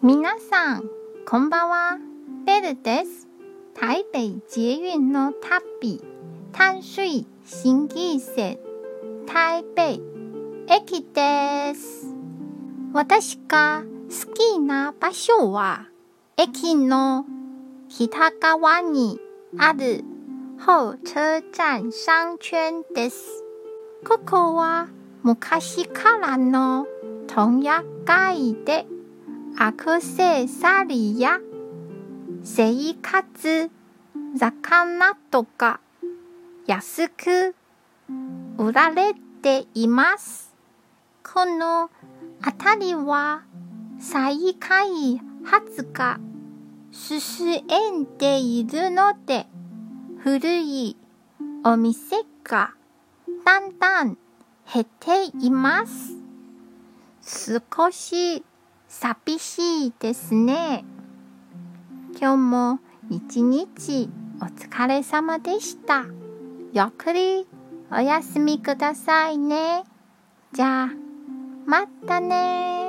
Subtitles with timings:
[0.00, 0.84] 皆さん、
[1.26, 1.98] こんばんは。
[2.46, 3.26] ベルです。
[3.74, 6.00] 台北捷運の旅、
[6.52, 8.60] 淡水新幹線、
[9.26, 9.82] 台北
[10.72, 12.14] 駅です。
[12.92, 15.88] 私が好きな場所は、
[16.36, 17.24] 駅の
[17.88, 19.18] 北側に
[19.58, 20.04] ある
[20.64, 23.42] 候車站商圈です。
[24.06, 24.86] ここは
[25.24, 26.86] 昔からの
[27.26, 28.86] 問屋街で
[29.56, 31.38] アクセサリーや
[32.42, 33.70] 生活。
[34.36, 35.80] 魚とか。
[36.66, 37.54] 安く。
[38.58, 40.54] 売られています。
[41.22, 41.90] この
[42.44, 43.42] 辺りは。
[43.98, 46.20] 再開発が。
[46.90, 47.64] 進
[48.02, 49.46] んでいるので。
[50.18, 50.96] 古い
[51.64, 52.74] お店が。
[53.44, 54.18] だんだん
[54.72, 56.14] 減っています。
[57.22, 58.42] 少し
[58.88, 60.82] 寂しいですね。
[62.18, 62.78] 今日も
[63.10, 64.08] 一日
[64.40, 66.04] お疲れ様でした。
[66.72, 67.46] ゆっくり
[67.92, 69.84] お休みくださいね。
[70.54, 70.88] じゃあ、
[71.66, 72.87] またね